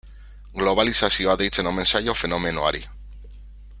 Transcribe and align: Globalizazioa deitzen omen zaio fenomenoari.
Globalizazioa 0.61 1.35
deitzen 1.41 1.69
omen 1.73 1.91
zaio 1.93 2.17
fenomenoari. 2.23 2.83